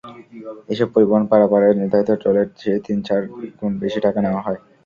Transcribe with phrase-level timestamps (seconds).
[0.69, 3.21] এসব পরিবহন পারাপারে নির্ধারিত টোলের চেয়ে তিন-চার
[3.59, 4.59] গুণ বেশি টাকা নেওয়া হয়।